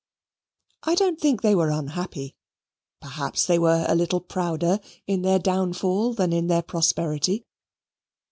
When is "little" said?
3.93-4.19